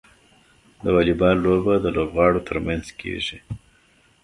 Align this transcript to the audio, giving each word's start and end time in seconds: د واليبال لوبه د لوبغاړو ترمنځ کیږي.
د 0.83 0.85
واليبال 0.95 1.35
لوبه 1.45 1.73
د 1.79 1.85
لوبغاړو 1.95 2.45
ترمنځ 2.47 2.85
کیږي. 2.99 3.37